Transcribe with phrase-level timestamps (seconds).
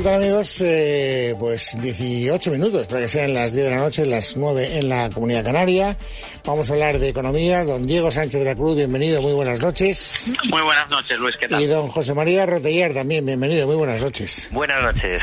[0.00, 4.34] Faltan amigos, eh, pues 18 minutos para que sean las 10 de la noche, las
[4.34, 5.94] 9 en la Comunidad Canaria.
[6.42, 7.66] Vamos a hablar de economía.
[7.66, 10.32] Don Diego Sánchez de la Cruz, bienvenido, muy buenas noches.
[10.44, 11.60] Muy buenas noches, Luis, ¿qué tal?
[11.60, 14.48] Y don José María Rotellar también, bienvenido, muy buenas noches.
[14.50, 15.22] Buenas noches.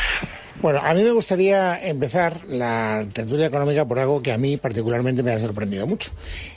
[0.59, 5.21] Bueno, a mí me gustaría empezar la tertulia económica por algo que a mí particularmente
[5.21, 6.09] me ha sorprendido mucho.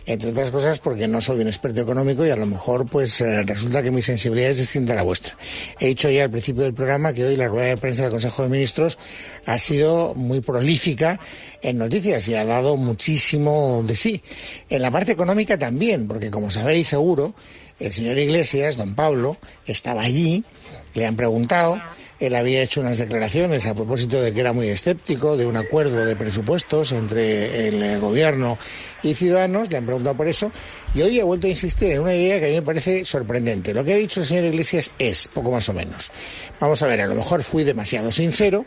[0.06, 3.42] Entre otras cosas porque no soy un experto económico y a lo mejor pues eh,
[3.42, 5.36] resulta que mi sensibilidad es distinta a la vuestra.
[5.78, 8.42] He dicho ya al principio del programa que hoy la rueda de prensa del Consejo
[8.42, 8.98] de Ministros
[9.44, 11.20] ha sido muy prolífica
[11.60, 14.22] en noticias y ha dado muchísimo de sí.
[14.70, 17.34] En la parte económica también, porque como sabéis seguro,
[17.78, 19.36] el señor Iglesias, don Pablo,
[19.66, 20.42] estaba allí,
[20.94, 21.78] le han preguntado
[22.20, 26.05] él había hecho unas declaraciones a propósito de que era muy escéptico de un acuerdo
[26.05, 28.58] de presupuestos entre el eh, gobierno
[29.03, 30.53] y Ciudadanos, le han preguntado por eso,
[30.94, 33.72] y hoy ha vuelto a insistir en una idea que a mí me parece sorprendente.
[33.72, 36.12] Lo que ha dicho el señor Iglesias es, poco más o menos.
[36.61, 38.66] Vamos a ver, a lo mejor fui demasiado sincero,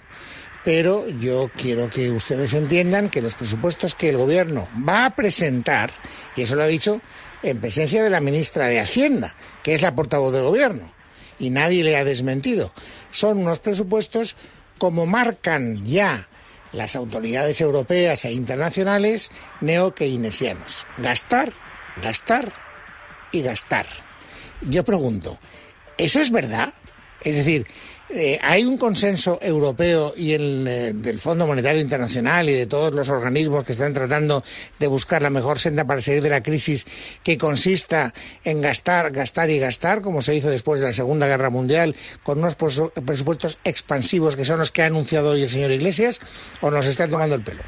[0.66, 5.92] pero yo quiero que ustedes entiendan que los presupuestos que el gobierno va a presentar,
[6.36, 7.02] y eso lo ha dicho
[7.44, 10.92] en presencia de la ministra de Hacienda, que es la portavoz del gobierno,
[11.40, 12.74] y nadie le ha desmentido.
[13.12, 14.36] Son unos presupuestos
[14.78, 16.28] como marcan ya
[16.72, 20.88] las autoridades europeas e internacionales neo-keynesianos.
[20.98, 21.54] Gastar,
[22.02, 22.52] gastar
[23.32, 23.86] y gastar.
[24.62, 25.40] Yo pregunto,
[25.98, 26.74] ¿eso es verdad?
[27.22, 27.68] Es decir,
[28.16, 32.94] eh, hay un consenso europeo y el eh, del Fondo Monetario Internacional y de todos
[32.94, 34.44] los organismos que están tratando
[34.78, 36.86] de buscar la mejor senda para salir de la crisis
[37.24, 41.50] que consista en gastar, gastar y gastar, como se hizo después de la Segunda Guerra
[41.50, 46.22] Mundial, con unos presupuestos expansivos que son los que ha anunciado hoy el señor Iglesias,
[46.62, 47.64] o nos están tomando el pelo.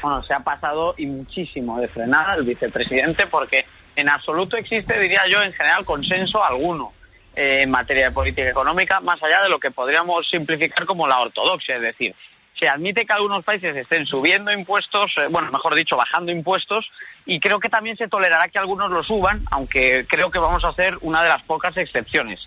[0.00, 5.22] Bueno, se ha pasado y muchísimo de frenar al vicepresidente porque en absoluto existe, diría
[5.28, 6.92] yo, en general consenso alguno
[7.34, 11.76] en materia de política económica, más allá de lo que podríamos simplificar como la ortodoxia,
[11.76, 12.14] es decir,
[12.58, 16.88] se admite que algunos países estén subiendo impuestos, eh, bueno, mejor dicho, bajando impuestos,
[17.26, 20.68] y creo que también se tolerará que algunos lo suban, aunque creo que vamos a
[20.68, 22.40] hacer una de las pocas excepciones.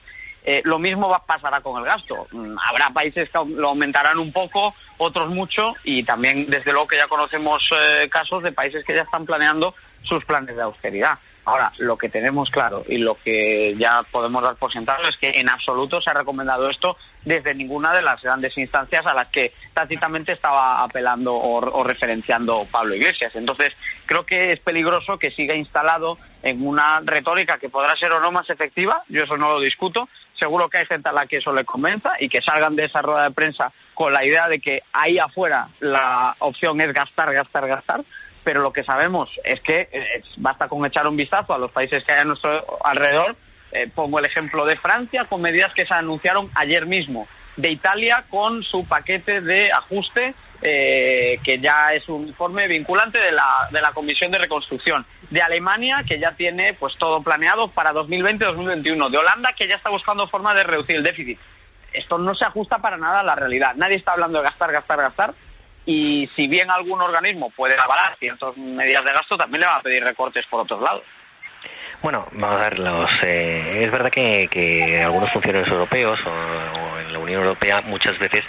[0.47, 2.27] Eh, lo mismo va, pasará con el gasto.
[2.31, 6.97] Mm, habrá países que lo aumentarán un poco, otros mucho, y también, desde luego, que
[6.97, 9.73] ya conocemos eh, casos de países que ya están planeando
[10.03, 11.17] sus planes de austeridad.
[11.45, 15.39] Ahora, lo que tenemos claro y lo que ya podemos dar por sentado es que
[15.39, 19.53] en absoluto se ha recomendado esto desde ninguna de las grandes instancias a las que
[19.73, 23.35] tácitamente estaba apelando o, referenciando Pablo Iglesias.
[23.35, 23.73] Entonces,
[24.07, 28.31] creo que es peligroso que siga instalado en una retórica que podrá ser o no
[28.31, 31.53] más efectiva, yo eso no lo discuto, seguro que hay gente a la que eso
[31.53, 34.81] le convenza y que salgan de esa rueda de prensa con la idea de que
[34.93, 38.03] ahí afuera la opción es gastar, gastar, gastar,
[38.45, 42.03] pero lo que sabemos es que eh, basta con echar un vistazo a los países
[42.05, 43.35] que hay a nuestro alrededor.
[43.71, 48.23] Eh, pongo el ejemplo de Francia con medidas que se anunciaron ayer mismo, de Italia
[48.29, 53.81] con su paquete de ajuste, eh, que ya es un informe vinculante de la, de
[53.81, 59.17] la Comisión de Reconstrucción, de Alemania, que ya tiene pues todo planeado para 2020-2021, de
[59.17, 61.39] Holanda, que ya está buscando formas de reducir el déficit.
[61.91, 63.73] Esto no se ajusta para nada a la realidad.
[63.75, 65.33] Nadie está hablando de gastar, gastar, gastar
[65.85, 69.81] y si bien algún organismo puede avalar ciertas medidas de gasto, también le va a
[69.81, 71.03] pedir recortes por otros lados.
[72.01, 77.11] Bueno, vamos a ver, los, eh, es verdad que, que, algunos funcionarios europeos o, en
[77.11, 78.43] la Unión Europea muchas veces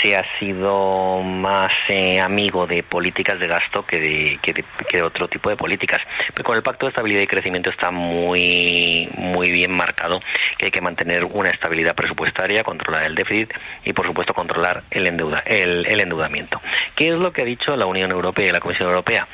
[0.00, 4.52] se ha sido más eh, amigo de políticas de gasto que de, que
[4.92, 6.00] de, otro tipo de políticas.
[6.34, 10.20] Pero con el Pacto de Estabilidad y Crecimiento está muy, muy bien marcado
[10.56, 13.52] que hay que mantener una estabilidad presupuestaria, controlar el déficit
[13.84, 16.60] y, por supuesto, controlar el, endeuda, el endeudamiento.
[16.94, 19.26] ¿Qué es lo que ha dicho la Unión Europea y la Comisión Europea?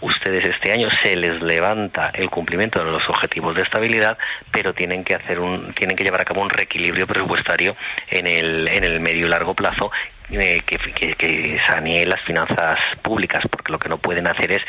[0.00, 4.16] Ustedes este año se les levanta el cumplimiento de los objetivos de estabilidad,
[4.52, 7.76] pero tienen que hacer un, tienen que llevar a cabo un reequilibrio presupuestario
[8.08, 9.90] en el, en el medio y largo plazo
[10.30, 14.62] eh, que, que, sanee las finanzas públicas, porque lo que no pueden hacer es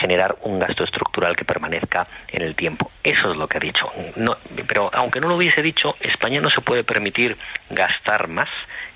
[0.00, 2.92] generar un gasto estructural que permanezca en el tiempo.
[3.02, 3.90] Eso es lo que ha dicho.
[4.16, 4.36] No,
[4.66, 7.36] pero aunque no lo hubiese dicho, España no se puede permitir
[7.70, 8.48] gastar más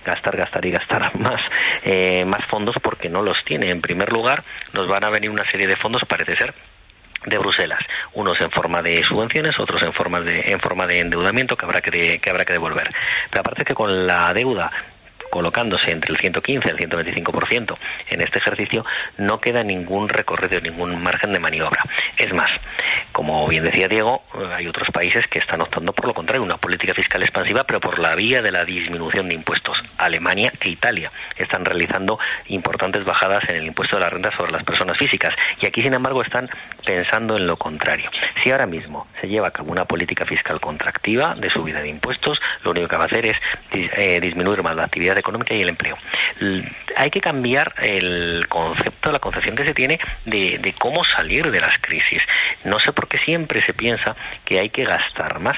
[0.04, 1.40] gastar, gastar y gastar más,
[1.84, 3.70] eh, más fondos porque no los tiene.
[3.70, 4.42] En primer lugar,
[4.74, 6.54] nos van a venir una serie de fondos, parece ser,
[7.26, 7.80] de Bruselas,
[8.14, 11.80] unos en forma de subvenciones, otros en forma de en forma de endeudamiento que habrá
[11.80, 12.88] que, que habrá que devolver.
[13.30, 14.70] Pero aparte que con la deuda
[15.32, 17.78] colocándose entre el 115 y el 125%
[18.10, 18.84] en este ejercicio,
[19.16, 21.82] no queda ningún recorrido, ningún margen de maniobra.
[22.18, 22.52] Es más,
[23.12, 24.24] como bien decía Diego,
[24.54, 27.98] hay otros países que están optando por lo contrario, una política fiscal expansiva, pero por
[27.98, 31.10] la vía de la disminución de impuestos, Alemania e Italia.
[31.36, 32.18] están realizando
[32.48, 35.34] importantes bajadas en el impuesto de la renta sobre las personas físicas.
[35.62, 36.50] Y aquí, sin embargo, están
[36.84, 38.10] pensando en lo contrario.
[38.42, 42.38] Si ahora mismo se lleva a cabo una política fiscal contractiva de subida de impuestos,
[42.64, 43.36] lo único que va a hacer es
[43.72, 45.96] eh, disminuir más la actividad económica y el empleo.
[46.96, 51.60] hay que cambiar el concepto, la concepción que se tiene de, de cómo salir de
[51.60, 52.22] las crisis.
[52.64, 54.14] No sé por qué siempre se piensa
[54.44, 55.56] que hay que gastar más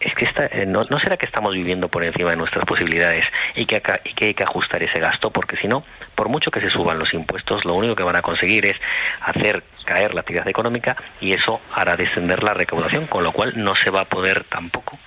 [0.00, 3.24] es que eh, no, será que estamos viviendo por encima de nuestras posibilidades
[3.54, 6.60] y que, y que hay que ajustar ese gasto, porque si no, por mucho que
[6.60, 8.76] se suban los impuestos, lo único que van a conseguir es
[9.20, 13.74] hacer caer la actividad económica y eso hará descender la recaudación, con lo cual no
[13.74, 14.98] se va a poder tampoco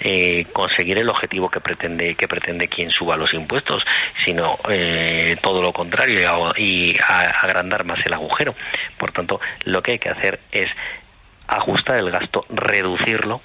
[0.00, 3.82] eh, conseguir el objetivo que pretende que pretende quien suba los impuestos,
[4.24, 8.54] sino eh, todo lo contrario y, agrandar más el agujero.
[8.98, 10.66] Por tanto, lo que hay que hacer es
[11.46, 13.40] ajustar el gasto, reducirlo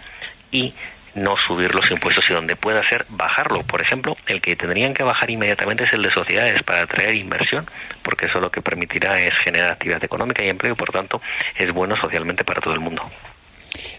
[0.52, 0.74] y
[1.14, 3.62] no subir los impuestos y donde pueda ser bajarlo.
[3.64, 7.66] Por ejemplo, el que tendrían que bajar inmediatamente es el de sociedades para atraer inversión,
[8.02, 11.22] porque eso lo que permitirá es generar actividad económica y empleo por tanto
[11.56, 13.10] es bueno socialmente para todo el mundo.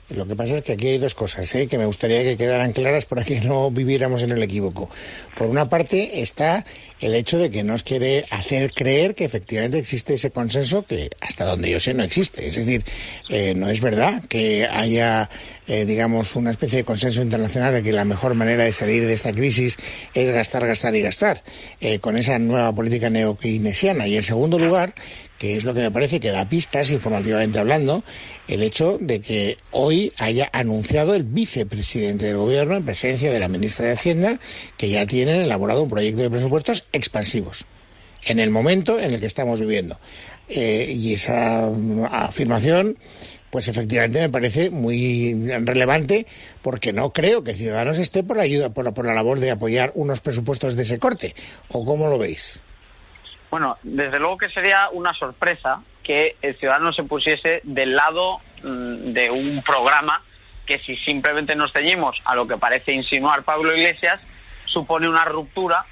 [0.09, 1.67] Lo que pasa es que aquí hay dos cosas ¿eh?
[1.67, 4.91] que me gustaría que quedaran claras para que no viviéramos en el equívoco.
[5.37, 6.65] Por una parte está
[7.01, 11.45] el hecho de que nos quiere hacer creer que efectivamente existe ese consenso que hasta
[11.45, 12.47] donde yo sé no existe.
[12.47, 12.85] Es decir,
[13.29, 15.31] eh, no es verdad que haya,
[15.67, 19.15] eh, digamos, una especie de consenso internacional de que la mejor manera de salir de
[19.15, 19.77] esta crisis
[20.15, 21.43] es gastar, gastar y gastar
[22.01, 24.07] con esa nueva política neokeynesiana.
[24.07, 24.95] Y en segundo lugar,
[25.43, 28.05] que es lo que me parece que da pistas informativamente hablando,
[28.47, 33.49] el hecho de que hoy haya anunciado el vicepresidente del gobierno en presencia de la
[33.49, 34.39] ministra de Hacienda
[34.77, 37.67] que ya tienen elaborado un proyecto de presupuestos expansivos
[38.25, 39.99] en el momento en el que estamos viviendo.
[40.49, 41.69] Eh, y esa
[42.13, 42.97] afirmación,
[43.51, 45.35] pues efectivamente me parece muy
[45.65, 46.25] relevante
[46.63, 49.51] porque no creo que Ciudadanos esté por la ayuda, por la, por la labor de
[49.51, 51.35] apoyar unos presupuestos de ese corte.
[51.69, 52.63] ¿O cómo lo veis?
[53.53, 59.13] Bueno, desde luego que sería una sorpresa que el ciudadano se pusiese del lado mm,
[59.13, 60.23] de un programa
[60.65, 64.23] que si simplemente nos ceñimos a lo que parece insinuar Pablo Iglesias,
[64.65, 65.85] supone una ruptura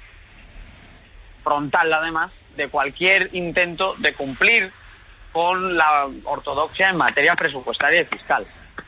[1.43, 4.71] frontal además de cualquier intento de cumplir
[5.31, 8.43] con la ortodoxia en materia presupuestaria y fiscal.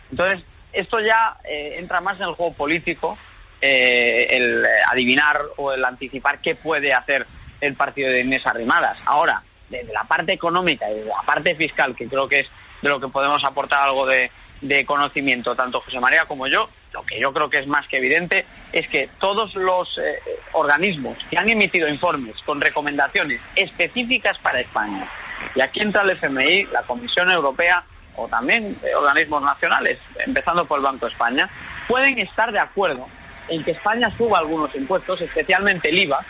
[0.09, 3.19] Entonces, esto ya eh, entra más en el juego político,
[3.61, 7.27] eh, el adivinar o el anticipar qué puede hacer
[7.63, 8.97] el partido de Inés Arrimadas.
[9.05, 12.47] Ahora, desde la parte económica y desde la parte fiscal, que creo que es
[12.81, 14.29] de lo que podemos aportar algo de,
[14.85, 18.45] conocimiento, tanto José María como yo, lo que yo creo que es más que evidente
[18.71, 20.19] es que todos los eh,
[20.53, 25.09] organismos que han emitido informes con recomendaciones específicas para España,
[25.53, 27.83] y aquí entra el FMI, la Comisión Europea
[28.15, 31.49] o también eh, organismos nacionales, empezando por el Banco de España,
[31.87, 33.07] pueden estar de acuerdo
[33.49, 36.25] en que España suba algunos impuestos, especialmente el IVA,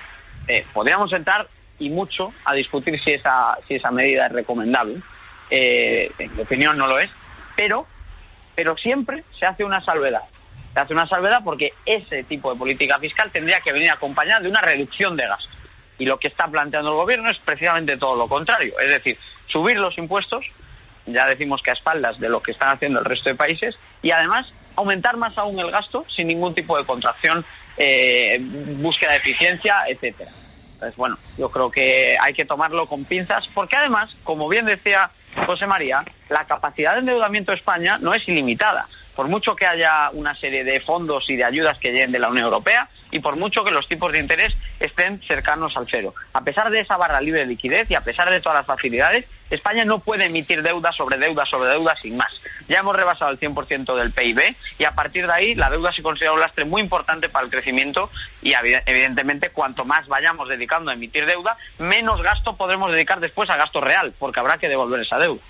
[0.48, 1.48] eh, podríamos entrar
[1.80, 5.01] y mucho a discutir si esa, si esa medida es recomendable.
[5.50, 7.10] Eh, en mi opinión no lo es,
[7.56, 7.86] pero,
[8.56, 10.24] pero siempre se hace una salvedad.
[10.74, 14.50] Se hace una salvedad porque ese tipo de política fiscal tendría que venir acompañada de
[14.50, 15.62] una reducción de gastos.
[16.00, 18.74] Y lo que está planteando el gobierno es precisamente todo lo contrario.
[18.80, 19.18] Es decir,
[19.48, 20.44] subir los impuestos,
[21.06, 24.12] ya decimos que a espaldas de lo que están haciendo el resto de países, y
[24.12, 27.46] además aumentar más aún el gasto sin ningún tipo de contracción
[27.78, 30.31] eh, búsqueda de eficiencia, etcétera.
[30.74, 35.12] Entonces, bueno, yo creo que hay que tomarlo con pinzas, porque además, como bien decía
[35.46, 38.88] José María, la capacidad de endeudamiento de España no es ilimitada.
[39.15, 42.29] Por mucho que haya una serie de fondos y de ayudas que lleguen de la
[42.29, 46.13] Unión Europea, y por mucho que los tipos de interés estén cercanos al cero.
[46.34, 49.25] A pesar de esa barra libre de liquidez y a pesar de todas las facilidades,
[49.51, 52.34] España no puede emitir deuda sobre deuda sobre deuda sin más.
[52.67, 56.01] Ya hemos rebasado el 100% del PIB y a partir de ahí la deuda se
[56.01, 58.10] considera un lastre muy importante para el crecimiento
[58.41, 63.58] y evidentemente cuanto más vayamos dedicando a emitir deuda, menos gasto podremos dedicar después a
[63.58, 65.41] gasto real, porque habrá que devolver esa deuda.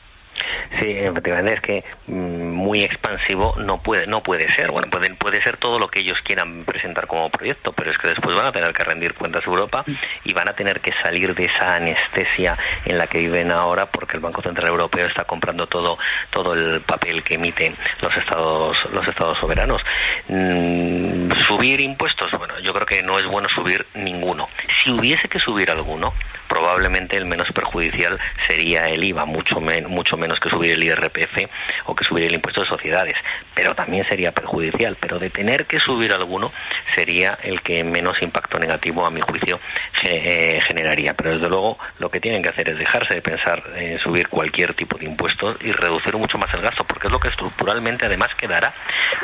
[0.80, 4.72] Sí, efectivamente es que mm, muy expansivo no puede no puede ser.
[4.72, 8.10] Bueno, puede, puede ser todo lo que ellos quieran presentar como proyecto, pero es que
[8.10, 9.86] después van a tener que rendir cuentas a Europa
[10.24, 14.18] y van a tener que salir de esa anestesia en la que viven ahora porque
[14.18, 15.98] el Banco Central Europeo está comprando todo
[16.30, 19.82] todo el papel que emiten los estados los estados soberanos.
[20.28, 24.48] Mm, subir impuestos, bueno, yo creo que no es bueno subir ninguno.
[24.84, 26.14] Si hubiese que subir alguno,
[26.54, 31.50] probablemente el menos perjudicial sería el IVA, mucho, mucho menos que subir el IRPF
[31.86, 33.16] o que subir el impuesto de sociedades,
[33.56, 36.52] pero también sería perjudicial, pero de tener que subir alguno
[36.94, 39.60] sería el que menos impacto negativo a mi juicio
[40.04, 43.98] eh, generaría, pero desde luego lo que tienen que hacer es dejarse de pensar en
[43.98, 47.30] subir cualquier tipo de impuestos y reducir mucho más el gasto, porque es lo que
[47.30, 48.76] estructuralmente además quedará.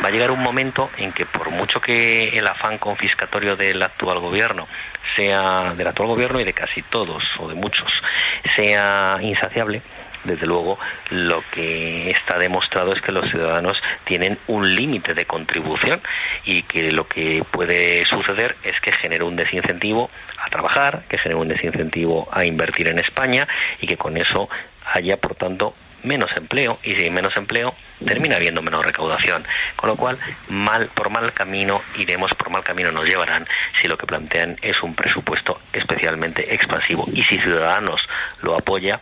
[0.04, 4.18] Va a llegar un momento en que por mucho que el afán confiscatorio del actual
[4.18, 4.68] gobierno
[5.16, 7.88] sea del actual gobierno y de casi todos o de muchos
[8.56, 9.82] sea insaciable,
[10.24, 10.78] desde luego
[11.10, 16.02] lo que está demostrado es que los ciudadanos tienen un límite de contribución
[16.46, 21.40] y que lo que puede suceder es que genere un desincentivo a trabajar, que genere
[21.40, 23.48] un desincentivo a invertir en España
[23.82, 24.50] y que con eso
[24.94, 27.76] haya, por tanto, menos empleo y si menos empleo
[28.06, 29.44] termina habiendo menos recaudación.
[29.76, 33.48] Con lo cual mal por mal camino iremos por mal camino nos llevarán
[33.82, 37.06] si lo que plantean es un presupuesto especialmente expansivo.
[37.14, 38.02] Y si Ciudadanos
[38.42, 39.00] lo apoya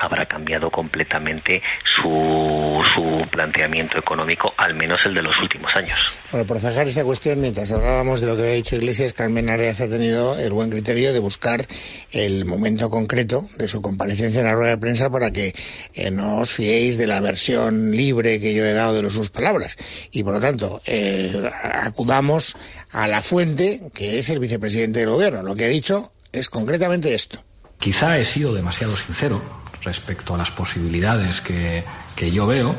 [0.00, 6.20] habrá cambiado completamente su, su planteamiento económico, al menos el de los últimos años.
[6.30, 9.80] Bueno, por dejar esta cuestión, mientras hablábamos de lo que había dicho Iglesias, Carmen Areas
[9.80, 11.66] ha tenido el buen criterio de buscar
[12.10, 15.54] el momento concreto de su comparecencia en la rueda de prensa para que
[15.94, 19.76] eh, no os fiéis de la versión libre que yo he dado de sus palabras.
[20.10, 22.56] Y por lo tanto, eh, acudamos
[22.90, 25.42] a la fuente, que es el vicepresidente del gobierno.
[25.42, 27.42] Lo que ha dicho es concretamente esto.
[27.78, 31.84] Quizá he sido demasiado sincero respecto a las posibilidades que,
[32.14, 32.74] que yo veo,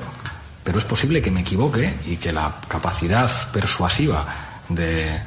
[0.63, 4.25] pero es posible que me equivoque y que la capacidad persuasiva
[4.69, 5.19] de,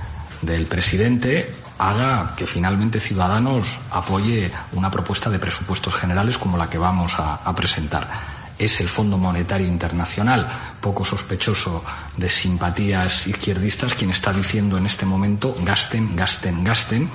[0.42, 6.78] del presidente haga que finalmente Ciudadanos apoye una propuesta de presupuestos generales como la que
[6.78, 8.08] vamos a, a, presentar.
[8.56, 10.46] Es el Fondo Monetario Internacional,
[10.80, 11.84] poco sospechoso
[12.16, 17.10] de simpatías izquierdistas, quien está diciendo en este momento gasten, gasten, gasten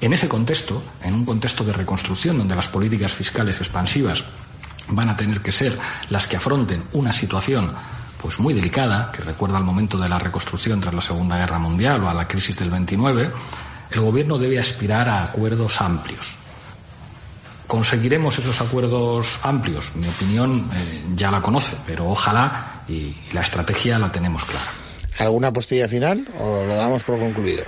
[0.00, 4.24] en ese contexto, en un contexto de reconstrucción donde las políticas fiscales expansivas
[4.88, 5.78] van a tener que ser
[6.08, 7.70] las que afronten una situación
[8.20, 12.02] pues muy delicada, que recuerda al momento de la reconstrucción tras la Segunda Guerra Mundial
[12.04, 13.30] o a la crisis del 29,
[13.92, 16.36] el gobierno debe aspirar a acuerdos amplios.
[17.66, 19.94] ¿Conseguiremos esos acuerdos amplios?
[19.94, 24.66] Mi opinión eh, ya la conoce, pero ojalá y, y la estrategia la tenemos clara.
[25.18, 27.64] ¿Alguna postilla final o lo damos por concluido?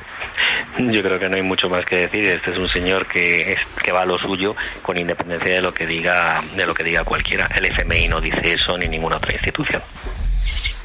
[0.78, 2.24] Yo creo que no hay mucho más que decir.
[2.24, 5.72] Este es un señor que, es, que va a lo suyo con independencia de lo
[5.72, 7.48] que diga de lo que diga cualquiera.
[7.54, 9.82] El FMI no dice eso ni ninguna otra institución.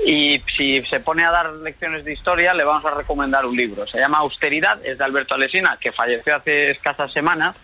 [0.05, 3.87] Y si se pone a dar lecciones de historia, le vamos a recomendar un libro.
[3.87, 7.55] Se llama Austeridad, es de Alberto Alesina, que falleció hace escasas semanas,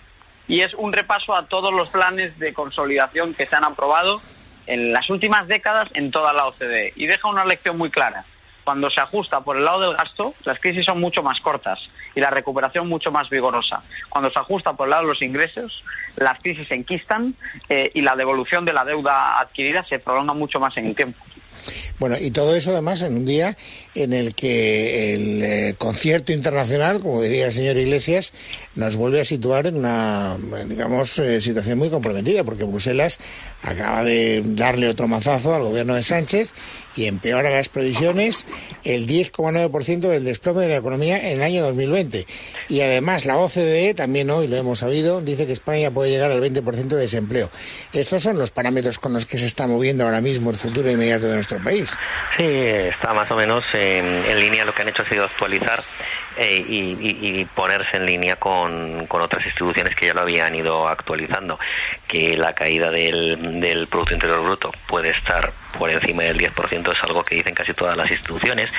[0.47, 4.21] y es un repaso a todos los planes de consolidación que se han aprobado
[4.65, 6.93] en las últimas décadas en toda la OCDE.
[6.95, 8.25] Y deja una lección muy clara
[8.63, 11.79] cuando se ajusta por el lado del gasto, las crisis son mucho más cortas
[12.15, 13.83] y la recuperación mucho más vigorosa.
[14.09, 15.83] Cuando se ajusta por el lado de los ingresos,
[16.15, 17.35] las crisis se enquistan
[17.69, 21.19] eh, y la devolución de la deuda adquirida se prolonga mucho más en el tiempo.
[21.99, 23.57] Bueno, y todo eso además en un día
[23.95, 28.33] en el que el eh, concierto internacional, como diría el señor Iglesias,
[28.75, 33.19] nos vuelve a situar en una, digamos, eh, situación muy comprometida, porque Bruselas
[33.61, 36.53] acaba de darle otro mazazo al gobierno de Sánchez
[36.95, 38.45] y empeora las previsiones
[38.83, 42.25] el 10,9% del desplome de la economía en el año 2020.
[42.69, 46.41] Y además la OCDE, también hoy lo hemos sabido, dice que España puede llegar al
[46.41, 47.49] 20% de desempleo.
[47.93, 51.27] Estos son los parámetros con los que se está moviendo ahora mismo el futuro inmediato
[51.27, 51.97] de nuestro país.
[52.37, 54.65] Sí, está más o menos en, línea.
[54.65, 55.81] Lo que han hecho ha sido actualizar
[56.37, 60.55] eh, y, y, y, ponerse en línea con, con, otras instituciones que ya lo habían
[60.55, 61.59] ido actualizando.
[62.07, 67.03] Que la caída del, del Producto Interior Bruto puede estar por encima del 10% es
[67.03, 68.69] algo que dicen casi todas las instituciones.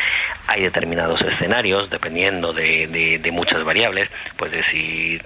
[0.47, 5.21] Hay determinados escenarios, dependiendo de, de, muchas variables, pues de si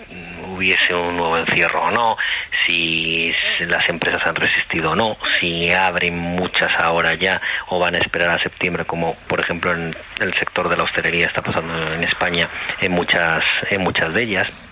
[0.54, 2.16] hubiese un nuevo encierro o no,
[2.64, 7.98] si las empresas han resistido o no, si abren muchas ahora ya o van a
[7.98, 12.04] esperar a septiembre, como por ejemplo en el sector de la hostelería está pasando en
[12.04, 12.48] España
[12.80, 14.67] en muchas, en muchas de ellas.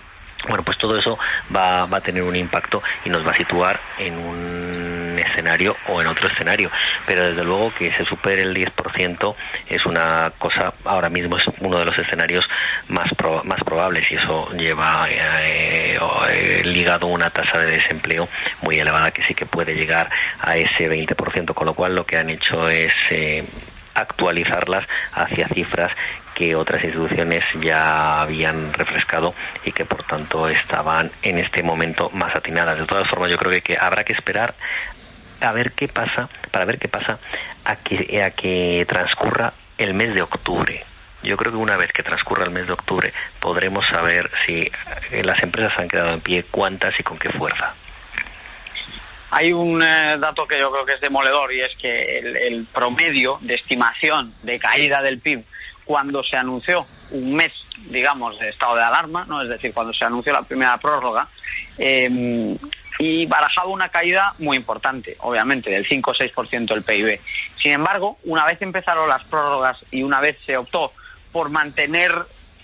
[0.47, 1.17] Bueno, pues todo eso
[1.55, 6.01] va, va a tener un impacto y nos va a situar en un escenario o
[6.01, 6.69] en otro escenario.
[7.05, 9.35] Pero desde luego que se supere el 10%
[9.69, 12.47] es una cosa, ahora mismo es uno de los escenarios
[12.89, 13.09] más,
[13.43, 15.97] más probables y eso lleva eh,
[16.31, 18.27] eh, ligado una tasa de desempleo
[18.61, 22.17] muy elevada que sí que puede llegar a ese 20%, con lo cual lo que
[22.17, 22.93] han hecho es...
[23.11, 23.45] Eh,
[23.97, 25.91] actualizarlas hacia cifras
[26.37, 29.33] que otras instituciones ya habían refrescado
[29.65, 32.77] y que por tanto estaban en este momento más atinadas.
[32.77, 34.53] De todas formas, yo creo que, habrá que esperar
[35.41, 37.17] a ver qué pasa, para ver qué pasa
[37.65, 40.83] a que, a que transcurra el mes de octubre
[41.23, 45.23] Yo creo que una vez que transcurra el mes de octubre podremos saber si eh,
[45.23, 47.73] las empresas han quedado en pie, cuántas y con qué fuerza.
[49.31, 53.39] Hay un eh, dato que yo creo que es demoledor y es que el, promedio
[53.41, 55.43] de estimación de caída del PIB
[55.87, 57.51] cuando se anunció un mes,
[57.89, 61.29] digamos, de estado de alarma, no, es decir, cuando se anunció la primera prórroga,
[61.77, 62.57] eh,
[62.99, 67.19] y barajaba una caída muy importante, obviamente, del 5 o 6% del PIB.
[67.61, 70.91] Sin embargo, una vez empezaron las prórrogas y una vez se optó
[71.31, 72.11] por mantener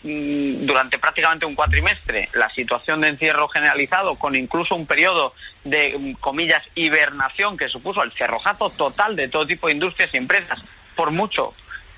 [0.03, 5.96] mm, durante prácticamente un cuatrimestre la situación de encierro generalizado, con incluso un periodo de,
[5.98, 10.60] mm, comillas, hibernación que supuso el cerrojazo total de todo tipo de industrias y empresas,
[10.96, 11.53] por mucho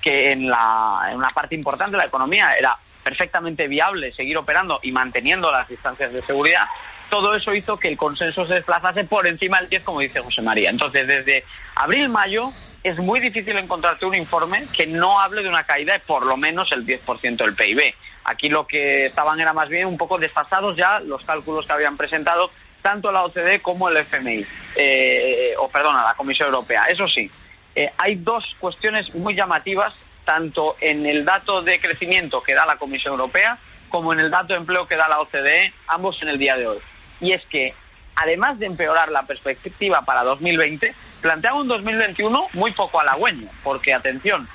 [0.06, 4.92] que en, la, una parte importante de la economía era perfectamente viable seguir operando y
[4.92, 6.62] manteniendo las distancias de seguridad,
[7.10, 10.42] todo eso hizo que el consenso se desplazase por encima del 10, como dice José
[10.42, 10.70] María.
[10.70, 11.42] Entonces, desde
[11.74, 12.50] abril-mayo
[12.84, 16.36] es muy difícil encontrarte un informe que no hable de una caída de por lo
[16.36, 17.92] menos el 10% del PIB.
[18.26, 21.96] Aquí lo que estaban era más bien un poco desfasados ya los cálculos que habían
[21.96, 24.46] presentado tanto la OCDE como el FMI,
[24.76, 26.84] eh, o perdona, la Comisión Europea.
[26.84, 27.28] Eso sí,
[27.76, 32.76] eh, hay dos cuestiones muy llamativas, tanto en el dato de crecimiento que da la
[32.76, 33.58] Comisión Europea
[33.90, 36.66] como en el dato de empleo que da la OCDE, ambos en el día de
[36.66, 36.78] hoy.
[37.20, 37.74] Y es que,
[38.16, 44.48] además de empeorar la perspectiva para 2020, plantea un 2021 muy poco halagüeño, porque, atención,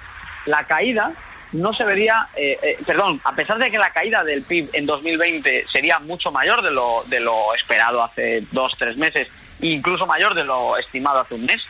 [0.45, 1.13] la caída
[1.53, 4.85] no se vería, eh, eh, perdón, a pesar de que la caída del PIB en
[4.85, 9.27] 2020 sería mucho mayor de lo, de lo esperado hace dos, tres meses,
[9.59, 11.61] incluso mayor de lo estimado hace un mes,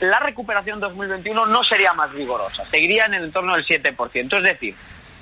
[0.00, 4.36] la recuperación 2021 no sería más vigorosa, seguiría en el entorno del 7%.
[4.36, 4.74] Es decir,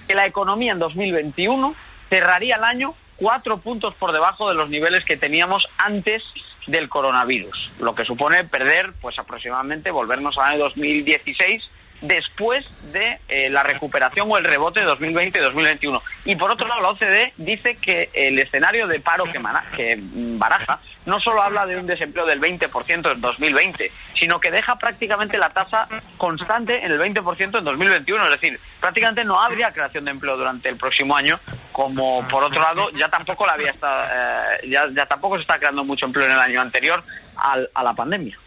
[0.06, 1.74] que la economía en 2021
[2.08, 6.22] cerraría el año cuatro puntos por debajo de los niveles que teníamos antes
[6.66, 11.62] del coronavirus, lo que supone perder, pues aproximadamente, volvernos al año 2016
[12.02, 16.02] después de eh, la recuperación o el rebote de 2020 y 2021.
[16.24, 19.40] Y por otro lado, la OCDE dice que el escenario de paro que,
[19.76, 19.98] que
[20.36, 25.38] baraja no solo habla de un desempleo del 20% en 2020, sino que deja prácticamente
[25.38, 28.24] la tasa constante en el 20% en 2021.
[28.24, 31.40] Es decir, prácticamente no habría creación de empleo durante el próximo año,
[31.72, 35.58] como por otro lado ya tampoco la había estado, eh, ya, ya tampoco se está
[35.58, 37.02] creando mucho empleo en el año anterior
[37.36, 38.38] a la pandemia.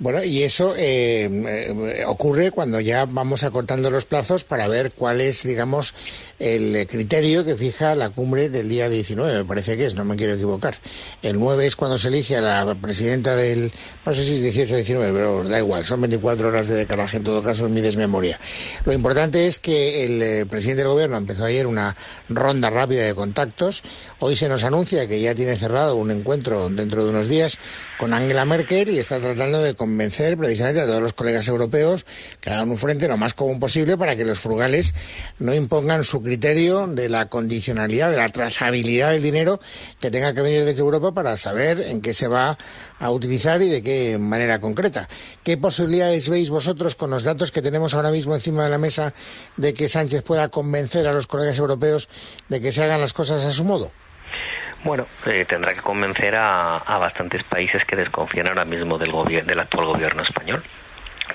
[0.00, 5.20] Bueno, y eso eh, eh, ocurre cuando ya vamos acortando los plazos para ver cuál
[5.20, 5.94] es, digamos,
[6.40, 10.16] el criterio que fija la cumbre del día 19, me parece que es, no me
[10.16, 10.78] quiero equivocar.
[11.22, 13.70] El 9 es cuando se elige a la presidenta del,
[14.04, 17.18] no sé si es 18 o 19, pero da igual, son 24 horas de decalaje
[17.18, 18.40] en todo caso, en mi desmemoria.
[18.84, 21.94] Lo importante es que el eh, presidente del gobierno empezó ayer una
[22.28, 23.84] ronda rápida de contactos.
[24.18, 27.58] Hoy se nos anuncia que ya tiene cerrado un encuentro dentro de unos días
[27.98, 32.06] con Angela Merkel y está tratando de convencer precisamente a todos los colegas europeos
[32.40, 34.94] que hagan un frente lo más común posible para que los frugales
[35.38, 39.60] no impongan su criterio de la condicionalidad, de la trazabilidad del dinero
[40.00, 42.56] que tenga que venir desde Europa para saber en qué se va
[42.98, 45.06] a utilizar y de qué manera concreta.
[45.42, 49.12] ¿Qué posibilidades veis vosotros con los datos que tenemos ahora mismo encima de la mesa
[49.58, 52.08] de que Sánchez pueda convencer a los colegas europeos
[52.48, 53.90] de que se hagan las cosas a su modo?
[54.84, 59.12] Bueno, eh, tendrá que convencer a, bastantes países que desconfían ahora mismo del,
[59.46, 60.62] del actual gobierno español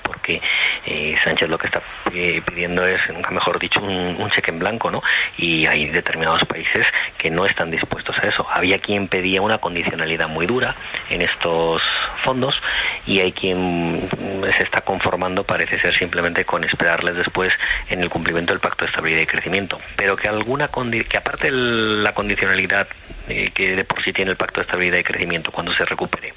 [0.02, 0.40] porque
[0.86, 1.82] eh, Sánchez lo que está
[2.12, 5.02] eh, pidiendo es, mejor dicho, un, cheque en blanco, ¿no?
[5.36, 6.86] Y hay determinados países
[7.18, 8.46] que no están dispuestos a eso.
[8.50, 10.74] Había quien pedía una condicionalidad muy dura
[11.08, 11.82] en estos
[12.22, 12.60] fondos
[13.06, 14.08] y hay quien
[14.56, 17.52] se está conformando, parece ser simplemente con esperarles después
[17.88, 19.80] en el cumplimiento del Pacto de Estabilidad y Crecimiento.
[19.96, 22.86] Pero que alguna que aparte la condicionalidad
[23.30, 26.34] eh, que de por sí tiene el Pacto de Estabilidad y Crecimiento cuando se recupere,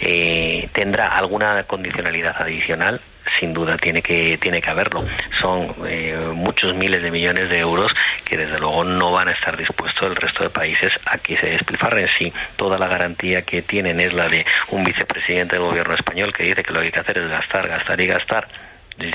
[0.00, 3.00] eh, tendrá alguna condicionalidad adicional
[3.38, 5.04] sin duda tiene que tiene que haberlo.
[5.40, 7.92] Son eh, muchos miles de millones de euros
[8.24, 11.46] que desde luego no van a estar dispuestos el resto de países a que se
[11.46, 12.08] despilfarren.
[12.18, 16.44] Si toda la garantía que tienen es la de un vicepresidente del gobierno español que
[16.44, 18.48] dice que lo que hay que hacer es gastar gastar y gastar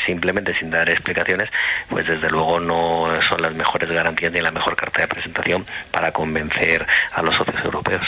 [0.05, 1.49] simplemente sin dar explicaciones,
[1.89, 6.11] pues desde luego no son las mejores garantías ni la mejor carta de presentación para
[6.11, 8.05] convencer a los socios europeos.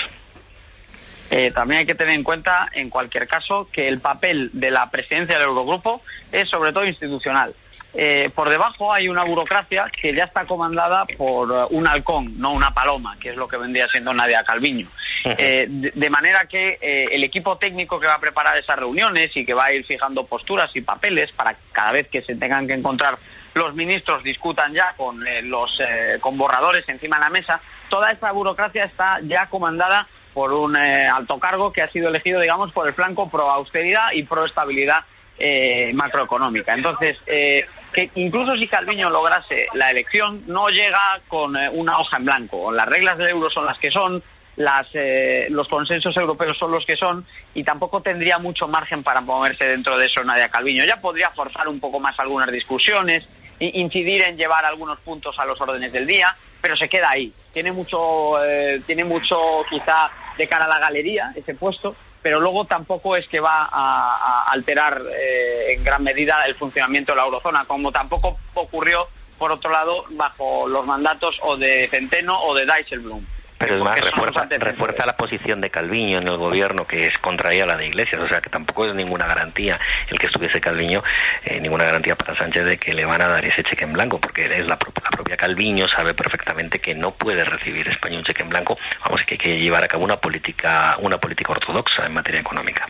[1.31, 4.91] Eh, también hay que tener en cuenta, en cualquier caso, que el papel de la
[4.91, 7.55] presidencia del Eurogrupo es sobre todo institucional.
[7.93, 12.51] Eh, por debajo hay una burocracia que ya está comandada por uh, un halcón, no
[12.51, 14.87] una paloma, que es lo que vendría siendo Nadia Calviño.
[15.25, 19.53] Eh, de, manera que el equipo técnico que va a preparar esas reuniones y que
[19.53, 23.17] va a ir fijando posturas y papeles para cada vez que se tengan que encontrar
[23.53, 25.79] los ministros discutan ya con los
[26.19, 31.07] con borradores encima de la mesa, toda esa burocracia está ya comandada por un eh,
[31.07, 35.05] alto cargo que ha sido elegido, digamos, por el flanco pro austeridad y pro estabilidad
[35.37, 36.73] eh, macroeconómica.
[36.73, 42.17] Entonces, eh, que incluso si Calviño lograse la elección, no llega con eh, una hoja
[42.17, 42.71] en blanco.
[42.71, 44.21] Las reglas del euro son las que son,
[44.55, 49.21] las, eh, los consensos europeos son los que son y tampoco tendría mucho margen para
[49.21, 50.85] moverse dentro de eso Nadia Calviño.
[50.85, 53.27] Ya podría forzar un poco más algunas discusiones,
[53.59, 57.31] incidir en llevar algunos puntos a los órdenes del día, pero se queda ahí.
[57.51, 59.37] Tiene mucho, eh, tiene mucho
[59.69, 64.45] quizá de cara a la galería ese puesto, pero luego tampoco es que va a,
[64.49, 69.07] alterar eh, en gran medida el funcionamiento de la eurozona, como tampoco ocurrió,
[69.37, 73.25] por otro lado, bajo los mandatos o de Centeno o de Dijsselbloem.
[73.63, 77.67] Pero además refuerza, refuerza la posición de Calviño en el gobierno, que es contraria a
[77.67, 78.21] la de Iglesias.
[78.21, 81.03] O sea, que tampoco es ninguna garantía el que estuviese Calviño,
[81.45, 84.19] eh, ninguna garantía para Sánchez de que le van a dar ese cheque en blanco,
[84.19, 88.49] porque es la, propia Calviño sabe perfectamente que no puede recibir España un cheque en
[88.49, 88.77] blanco.
[89.05, 92.87] Vamos, que hay que llevar a cabo una política, una política ortodoxa en materia económica.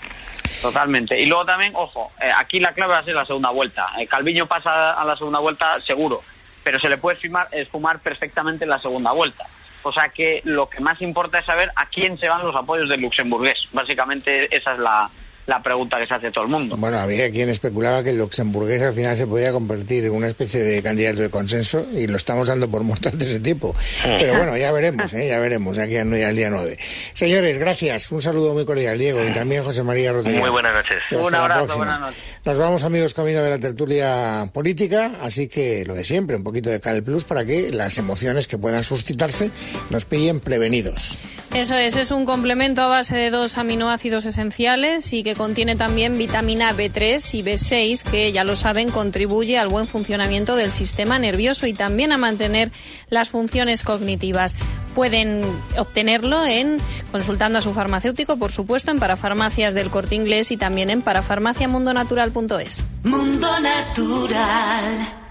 [0.62, 1.20] Totalmente.
[1.20, 3.92] Y luego también, ojo, eh, aquí la clave va a ser la segunda vuelta.
[4.00, 6.24] Eh, Calviño pasa a la segunda vuelta seguro,
[6.64, 9.46] pero se le puede fumar, esfumar perfectamente en la segunda vuelta.
[9.84, 12.90] O sea que lo que más importa es saber a quién se van los apoyos
[12.90, 13.58] del luxemburgués.
[13.72, 15.10] Básicamente esa es la,
[15.46, 16.78] la pregunta que se hace todo el mundo.
[16.78, 20.62] Bueno, había quien especulaba que el luxemburgués al final se podía convertir en una especie
[20.62, 23.76] de candidato de consenso y lo estamos dando por muerto de ese tipo.
[24.04, 25.28] Pero bueno, ya veremos, ¿eh?
[25.28, 26.78] ya veremos, aquí al día 9.
[27.14, 28.12] Señores, gracias.
[28.12, 30.42] Un saludo muy cordial, Diego, y también José María Rodríguez.
[30.42, 31.00] Muy buenas noches.
[31.12, 32.24] Un abrazo, buenas noches.
[32.46, 36.70] Nos vamos, amigos, camino de la tertulia política, así que lo de siempre, un poquito
[36.70, 39.52] de Cal Plus para que las emociones que puedan suscitarse
[39.90, 41.18] nos pillen prevenidos.
[41.54, 46.18] Eso es, es un complemento a base de dos aminoácidos esenciales y que contiene también
[46.18, 51.68] vitamina B3 y B6, que ya lo saben, contribuye al buen funcionamiento del sistema nervioso
[51.68, 52.72] y también a mantener
[53.10, 54.56] las funciones cognitivas.
[54.96, 55.42] Pueden
[55.78, 56.80] obtenerlo en
[57.12, 62.84] consultando a su farmacéutico, por supuesto, en parafarmacias del Corte Inglés y también en parafarmaciamundonatural.es.
[63.04, 65.23] Mundo Natural.